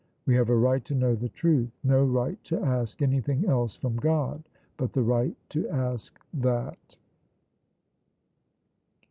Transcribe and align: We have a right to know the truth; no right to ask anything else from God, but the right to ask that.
We 0.25 0.33
have 0.33 0.49
a 0.49 0.55
right 0.57 0.83
to 0.85 0.95
know 0.95 1.13
the 1.13 1.29
truth; 1.29 1.69
no 1.83 2.03
right 2.03 2.43
to 2.45 2.59
ask 2.59 3.03
anything 3.03 3.45
else 3.45 3.75
from 3.75 3.97
God, 3.97 4.41
but 4.75 4.93
the 4.93 5.03
right 5.03 5.35
to 5.49 5.69
ask 5.69 6.19
that. 6.33 6.95